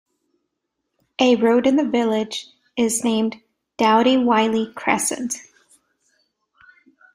A 1.19 1.35
road 1.35 1.67
in 1.67 1.75
the 1.75 1.87
village 1.87 2.47
is 2.75 3.03
named 3.03 3.35
Doughty-Wylie 3.77 4.73
Crescent. 4.73 5.35